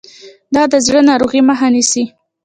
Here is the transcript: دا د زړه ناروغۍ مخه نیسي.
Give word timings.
دا 0.55 0.63
د 0.71 0.73
زړه 0.85 1.01
ناروغۍ 1.09 1.41
مخه 1.49 1.67
نیسي. 1.73 2.03